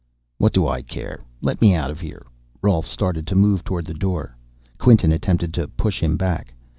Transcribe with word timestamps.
"What 0.39 0.51
do 0.51 0.67
I 0.67 0.81
care? 0.81 1.21
Let 1.43 1.61
me 1.61 1.75
out 1.75 1.91
of 1.91 1.99
here." 1.99 2.25
Rolf 2.63 2.87
started 2.87 3.27
to 3.27 3.35
move 3.35 3.63
toward 3.63 3.85
the 3.85 3.93
door. 3.93 4.35
Quinton 4.79 5.11
attempted 5.11 5.53
to 5.53 5.67
push 5.67 6.01
him 6.01 6.17
back. 6.17 6.55